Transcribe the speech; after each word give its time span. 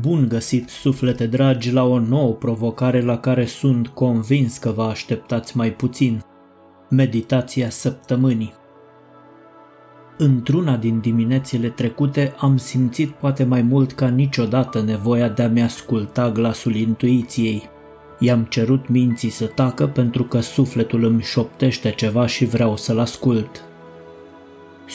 Bun 0.00 0.28
găsit, 0.28 0.68
suflete 0.68 1.26
dragi, 1.26 1.72
la 1.72 1.84
o 1.84 1.98
nouă 1.98 2.32
provocare 2.32 3.00
la 3.02 3.18
care 3.18 3.46
sunt 3.46 3.88
convins 3.88 4.58
că 4.58 4.70
vă 4.70 4.82
așteptați 4.82 5.56
mai 5.56 5.72
puțin. 5.72 6.22
Meditația 6.90 7.70
săptămânii. 7.70 8.52
Într-una 10.18 10.76
din 10.76 11.00
diminețile 11.00 11.68
trecute 11.68 12.34
am 12.38 12.56
simțit 12.56 13.10
poate 13.10 13.44
mai 13.44 13.62
mult 13.62 13.92
ca 13.92 14.08
niciodată 14.08 14.82
nevoia 14.82 15.28
de 15.28 15.42
a-mi 15.42 15.62
asculta 15.62 16.30
glasul 16.30 16.74
intuiției. 16.74 17.62
I-am 18.18 18.44
cerut 18.44 18.88
minții 18.88 19.30
să 19.30 19.46
tacă 19.46 19.86
pentru 19.86 20.24
că 20.24 20.40
sufletul 20.40 21.04
îmi 21.04 21.22
șoptește 21.22 21.90
ceva 21.90 22.26
și 22.26 22.44
vreau 22.44 22.76
să-l 22.76 22.98
ascult. 22.98 23.64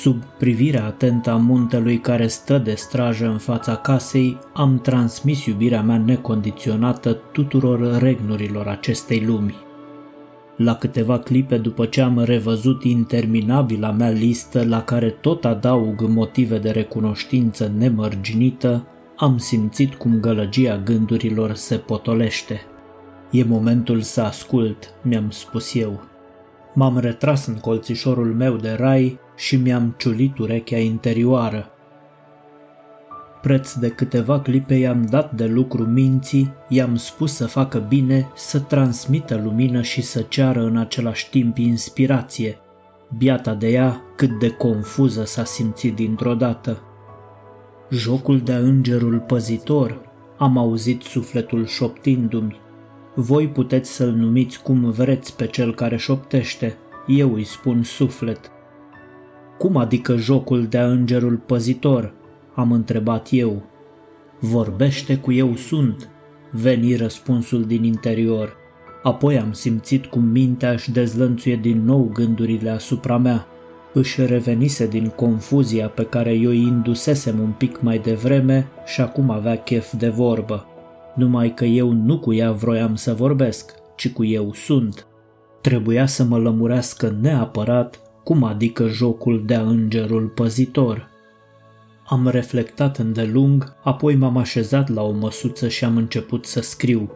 Sub 0.00 0.22
privirea 0.38 0.84
atentă 0.84 1.30
a 1.30 1.36
muntelui 1.36 1.98
care 1.98 2.26
stă 2.26 2.58
de 2.58 2.74
strajă 2.74 3.26
în 3.26 3.38
fața 3.38 3.76
casei, 3.76 4.38
am 4.52 4.78
transmis 4.78 5.44
iubirea 5.44 5.82
mea 5.82 5.98
necondiționată 5.98 7.12
tuturor 7.32 7.98
regnurilor 7.98 8.66
acestei 8.66 9.24
lumi. 9.26 9.54
La 10.56 10.74
câteva 10.74 11.18
clipe 11.18 11.58
după 11.58 11.86
ce 11.86 12.00
am 12.00 12.22
revăzut 12.24 12.84
interminabila 12.84 13.90
mea 13.90 14.10
listă 14.10 14.64
la 14.64 14.82
care 14.82 15.10
tot 15.10 15.44
adaug 15.44 16.00
motive 16.00 16.58
de 16.58 16.70
recunoștință 16.70 17.72
nemărginită, 17.78 18.86
am 19.16 19.38
simțit 19.38 19.94
cum 19.94 20.20
gălăgia 20.20 20.78
gândurilor 20.84 21.54
se 21.54 21.76
potolește. 21.76 22.60
E 23.30 23.44
momentul 23.44 24.00
să 24.00 24.20
ascult, 24.20 24.94
mi-am 25.02 25.30
spus 25.30 25.74
eu. 25.74 26.15
M-am 26.78 26.98
retras 26.98 27.46
în 27.46 27.54
colțișorul 27.54 28.34
meu 28.34 28.56
de 28.56 28.72
rai 28.78 29.18
și 29.36 29.56
mi-am 29.56 29.94
ciulit 29.98 30.38
urechea 30.38 30.78
interioară. 30.78 31.70
Preț 33.42 33.72
de 33.72 33.88
câteva 33.88 34.40
clipe 34.40 34.74
i-am 34.74 35.06
dat 35.06 35.32
de 35.32 35.46
lucru 35.46 35.82
minții, 35.82 36.52
i-am 36.68 36.96
spus 36.96 37.34
să 37.34 37.46
facă 37.46 37.78
bine, 37.78 38.28
să 38.34 38.60
transmită 38.60 39.40
lumină 39.44 39.82
și 39.82 40.02
să 40.02 40.20
ceară 40.20 40.64
în 40.64 40.76
același 40.76 41.30
timp 41.30 41.58
inspirație. 41.58 42.58
Biata 43.18 43.54
de 43.54 43.68
ea, 43.68 44.02
cât 44.16 44.38
de 44.38 44.50
confuză 44.50 45.24
s-a 45.24 45.44
simțit 45.44 45.94
dintr-o 45.94 46.34
dată. 46.34 46.82
Jocul 47.90 48.40
de 48.40 48.52
îngerul 48.52 49.18
păzitor, 49.18 50.00
am 50.38 50.58
auzit 50.58 51.02
sufletul 51.02 51.66
șoptindu-mi. 51.66 52.60
Voi 53.18 53.48
puteți 53.48 53.90
să-l 53.90 54.10
numiți 54.10 54.62
cum 54.62 54.90
vreți 54.90 55.36
pe 55.36 55.46
cel 55.46 55.74
care 55.74 55.96
șoptește, 55.96 56.76
eu 57.06 57.34
îi 57.34 57.44
spun 57.44 57.82
suflet. 57.82 58.50
Cum 59.58 59.76
adică 59.76 60.16
jocul 60.16 60.66
de 60.66 60.78
îngerul 60.78 61.36
păzitor? 61.36 62.14
Am 62.54 62.72
întrebat 62.72 63.28
eu. 63.30 63.62
Vorbește 64.40 65.16
cu 65.16 65.32
eu 65.32 65.54
sunt, 65.54 66.08
veni 66.50 66.96
răspunsul 66.96 67.64
din 67.64 67.84
interior. 67.84 68.56
Apoi 69.02 69.38
am 69.38 69.52
simțit 69.52 70.06
cum 70.06 70.24
mintea 70.24 70.70
își 70.70 70.90
dezlănțuie 70.90 71.56
din 71.56 71.84
nou 71.84 72.10
gândurile 72.12 72.70
asupra 72.70 73.18
mea. 73.18 73.46
Își 73.92 74.26
revenise 74.26 74.86
din 74.86 75.06
confuzia 75.06 75.88
pe 75.88 76.04
care 76.04 76.32
eu 76.32 76.50
îi 76.50 76.62
indusesem 76.62 77.38
un 77.40 77.50
pic 77.58 77.80
mai 77.80 77.98
devreme 77.98 78.66
și 78.86 79.00
acum 79.00 79.30
avea 79.30 79.56
chef 79.56 79.92
de 79.92 80.08
vorbă. 80.08 80.66
Numai 81.16 81.54
că 81.54 81.64
eu 81.64 81.92
nu 81.92 82.18
cu 82.18 82.32
ea 82.32 82.52
vroiam 82.52 82.94
să 82.94 83.14
vorbesc, 83.14 83.74
ci 83.96 84.12
cu 84.12 84.24
eu 84.24 84.52
sunt. 84.54 85.06
Trebuia 85.60 86.06
să 86.06 86.24
mă 86.24 86.38
lămurească 86.38 87.16
neapărat 87.20 88.00
cum 88.24 88.42
adică 88.42 88.86
jocul 88.86 89.42
de 89.46 89.54
îngerul 89.54 90.26
păzitor. 90.26 91.08
Am 92.06 92.28
reflectat 92.28 92.98
îndelung, 92.98 93.76
apoi 93.82 94.14
m-am 94.14 94.36
așezat 94.36 94.88
la 94.94 95.02
o 95.02 95.12
măsuță 95.12 95.68
și 95.68 95.84
am 95.84 95.96
început 95.96 96.44
să 96.44 96.60
scriu. 96.60 97.10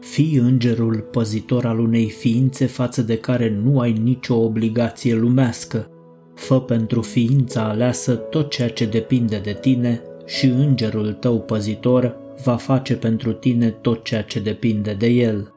Fii 0.00 0.36
îngerul 0.36 1.08
păzitor 1.10 1.66
al 1.66 1.78
unei 1.78 2.10
ființe 2.10 2.66
față 2.66 3.02
de 3.02 3.16
care 3.16 3.60
nu 3.62 3.78
ai 3.78 3.92
nicio 3.92 4.34
obligație 4.34 5.14
lumească. 5.14 5.86
Fă 6.34 6.60
pentru 6.60 7.02
ființa 7.02 7.62
aleasă 7.62 8.14
tot 8.14 8.50
ceea 8.50 8.70
ce 8.70 8.86
depinde 8.86 9.38
de 9.38 9.58
tine 9.60 10.02
și 10.26 10.46
îngerul 10.46 11.12
tău 11.12 11.40
păzitor 11.40 12.16
va 12.44 12.56
face 12.56 12.96
pentru 12.96 13.32
tine 13.32 13.70
tot 13.70 14.04
ceea 14.04 14.22
ce 14.22 14.40
depinde 14.40 14.92
de 14.92 15.06
el. 15.06 15.52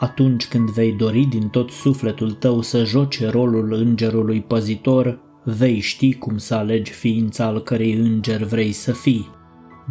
Atunci 0.00 0.48
când 0.48 0.70
vei 0.70 0.92
dori 0.92 1.24
din 1.24 1.48
tot 1.48 1.70
sufletul 1.70 2.30
tău 2.30 2.60
să 2.60 2.84
joci 2.84 3.28
rolul 3.30 3.72
îngerului 3.72 4.40
păzitor, 4.40 5.20
vei 5.44 5.78
ști 5.78 6.14
cum 6.14 6.38
să 6.38 6.54
alegi 6.54 6.92
ființa 6.92 7.44
al 7.44 7.60
cărei 7.62 7.92
înger 7.92 8.42
vrei 8.42 8.72
să 8.72 8.92
fii. 8.92 9.30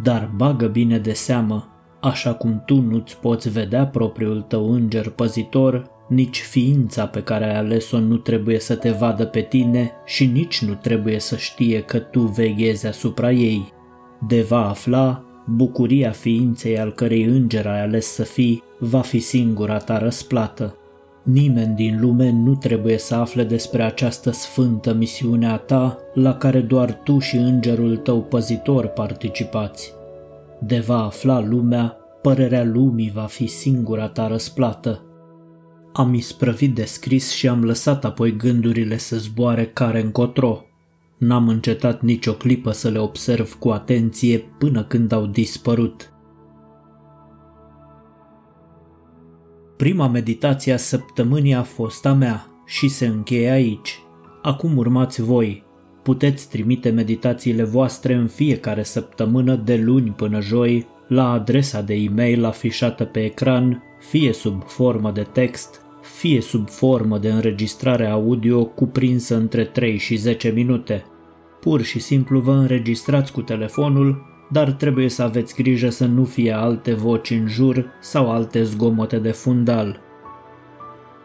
Dar 0.02 0.30
bagă 0.36 0.66
bine 0.66 0.98
de 0.98 1.12
seamă, 1.12 1.68
așa 2.00 2.34
cum 2.34 2.62
tu 2.66 2.80
nu-ți 2.80 3.16
poți 3.16 3.50
vedea 3.50 3.86
propriul 3.86 4.40
tău 4.40 4.72
înger 4.72 5.08
păzitor, 5.08 5.90
nici 6.08 6.40
ființa 6.40 7.06
pe 7.06 7.22
care 7.22 7.44
ai 7.44 7.56
ales-o 7.56 7.98
nu 7.98 8.16
trebuie 8.16 8.58
să 8.58 8.76
te 8.76 8.90
vadă 8.90 9.24
pe 9.24 9.40
tine 9.40 9.92
și 10.04 10.26
nici 10.26 10.62
nu 10.64 10.74
trebuie 10.74 11.18
să 11.18 11.36
știe 11.36 11.80
că 11.80 11.98
tu 11.98 12.20
veghezi 12.20 12.86
asupra 12.86 13.32
ei. 13.32 13.72
De 14.26 14.42
va 14.42 14.68
afla, 14.68 15.24
bucuria 15.46 16.10
ființei 16.10 16.78
al 16.78 16.92
cărei 16.92 17.22
înger 17.24 17.66
ai 17.66 17.80
ales 17.80 18.06
să 18.06 18.22
fii 18.22 18.62
va 18.78 19.00
fi 19.00 19.18
singura 19.18 19.78
ta 19.78 19.98
răsplată. 19.98 20.74
Nimeni 21.22 21.74
din 21.74 22.00
lume 22.00 22.30
nu 22.30 22.54
trebuie 22.54 22.98
să 22.98 23.14
afle 23.14 23.44
despre 23.44 23.82
această 23.82 24.30
sfântă 24.30 24.94
misiune 24.94 25.48
a 25.48 25.56
ta 25.56 25.98
la 26.14 26.34
care 26.34 26.60
doar 26.60 26.92
tu 26.92 27.18
și 27.18 27.36
îngerul 27.36 27.96
tău 27.96 28.22
păzitor 28.22 28.86
participați. 28.86 29.92
De 30.60 30.78
va 30.78 31.04
afla 31.04 31.40
lumea, 31.40 31.96
părerea 32.22 32.64
lumii 32.64 33.10
va 33.14 33.24
fi 33.24 33.46
singura 33.46 34.08
ta 34.08 34.26
răsplată. 34.26 35.04
Am 35.92 36.14
isprăvit 36.14 36.74
de 36.74 36.84
scris 36.84 37.30
și 37.30 37.48
am 37.48 37.64
lăsat 37.64 38.04
apoi 38.04 38.36
gândurile 38.36 38.96
să 38.96 39.16
zboare 39.16 39.66
care 39.66 40.00
încotro. 40.00 40.64
N-am 41.20 41.48
încetat 41.48 42.02
nicio 42.02 42.32
clipă 42.32 42.70
să 42.70 42.88
le 42.88 42.98
observ 42.98 43.54
cu 43.58 43.68
atenție 43.68 44.38
până 44.38 44.84
când 44.84 45.12
au 45.12 45.26
dispărut. 45.26 46.12
Prima 49.76 50.08
meditație 50.08 50.72
a 50.72 50.76
săptămânii 50.76 51.54
a 51.54 51.62
fost 51.62 52.06
a 52.06 52.12
mea 52.12 52.46
și 52.66 52.88
se 52.88 53.06
încheie 53.06 53.50
aici. 53.50 54.02
Acum 54.42 54.76
urmați 54.76 55.22
voi. 55.22 55.64
Puteți 56.02 56.48
trimite 56.48 56.90
meditațiile 56.90 57.62
voastre 57.62 58.14
în 58.14 58.26
fiecare 58.26 58.82
săptămână 58.82 59.54
de 59.54 59.76
luni 59.76 60.10
până 60.10 60.40
joi 60.40 60.86
la 61.08 61.30
adresa 61.30 61.80
de 61.82 61.94
e-mail 61.94 62.44
afișată 62.44 63.04
pe 63.04 63.24
ecran, 63.24 63.82
fie 63.98 64.32
sub 64.32 64.62
formă 64.66 65.10
de 65.10 65.22
text, 65.22 65.79
fie 66.10 66.40
sub 66.40 66.68
formă 66.68 67.18
de 67.18 67.30
înregistrare 67.30 68.06
audio 68.06 68.64
cuprinsă 68.64 69.36
între 69.36 69.64
3 69.64 69.98
și 69.98 70.16
10 70.16 70.48
minute. 70.48 71.04
Pur 71.60 71.82
și 71.82 71.98
simplu 71.98 72.40
vă 72.40 72.52
înregistrați 72.52 73.32
cu 73.32 73.42
telefonul 73.42 74.28
dar 74.52 74.72
trebuie 74.72 75.08
să 75.08 75.22
aveți 75.22 75.54
grijă 75.54 75.88
să 75.88 76.06
nu 76.06 76.24
fie 76.24 76.52
alte 76.52 76.94
voci 76.94 77.30
în 77.30 77.46
jur 77.46 77.86
sau 78.00 78.30
alte 78.30 78.62
zgomote 78.62 79.18
de 79.18 79.30
fundal. 79.30 80.00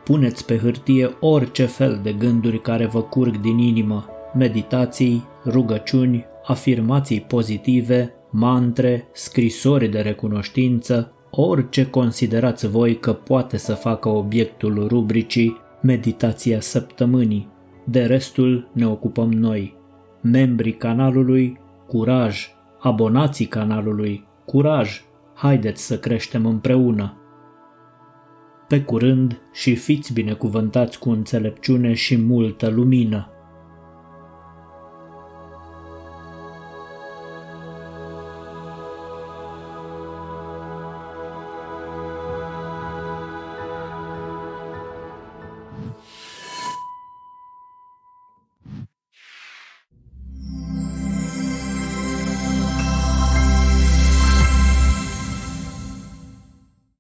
Puneți 0.03 0.45
pe 0.45 0.57
hârtie 0.57 1.18
orice 1.19 1.65
fel 1.65 2.00
de 2.04 2.13
gânduri 2.13 2.62
care 2.62 2.86
vă 2.86 3.01
curg 3.01 3.38
din 3.38 3.57
inimă, 3.57 4.06
meditații, 4.33 5.27
rugăciuni, 5.45 6.25
afirmații 6.45 7.21
pozitive, 7.21 8.13
mantre, 8.31 9.07
scrisori 9.13 9.88
de 9.88 10.00
recunoștință, 10.00 11.14
orice 11.41 11.89
considerați 11.89 12.67
voi 12.67 12.99
că 12.99 13.13
poate 13.13 13.57
să 13.57 13.73
facă 13.73 14.09
obiectul 14.09 14.87
rubricii 14.87 15.63
Meditația 15.81 16.59
săptămânii. 16.59 17.49
De 17.83 18.05
restul 18.05 18.69
ne 18.71 18.87
ocupăm 18.87 19.31
noi. 19.31 19.77
Membrii 20.21 20.73
canalului, 20.73 21.59
curaj, 21.87 22.47
abonații 22.79 23.45
canalului, 23.45 24.27
curaj, 24.45 25.03
haideți 25.33 25.85
să 25.85 25.99
creștem 25.99 26.45
împreună. 26.45 27.17
Pe 28.67 28.81
curând 28.81 29.41
și 29.53 29.75
fiți 29.75 30.13
binecuvântați 30.13 30.99
cu 30.99 31.09
înțelepciune 31.09 31.93
și 31.93 32.17
multă 32.17 32.69
lumină. 32.69 33.29